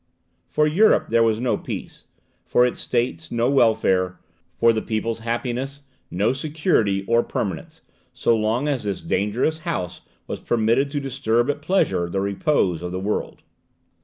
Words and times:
For 0.47 0.65
Europe 0.65 1.09
there 1.09 1.21
was 1.21 1.39
no 1.39 1.59
peace, 1.59 2.07
for 2.43 2.65
its 2.65 2.79
states 2.79 3.31
no 3.31 3.51
welfare, 3.51 4.19
for 4.57 4.73
the 4.73 4.81
people's 4.81 5.19
happiness 5.19 5.81
no 6.09 6.33
security 6.33 7.05
or 7.05 7.21
permanence, 7.21 7.81
so 8.11 8.35
long 8.35 8.67
as 8.67 8.83
this 8.85 9.01
dangerous 9.01 9.59
house 9.59 10.01
was 10.25 10.39
permitted 10.39 10.89
to 10.89 10.99
disturb 10.99 11.51
at 11.51 11.61
pleasure 11.61 12.09
the 12.09 12.19
repose 12.19 12.81
of 12.81 12.91
the 12.91 12.99
world. 12.99 13.43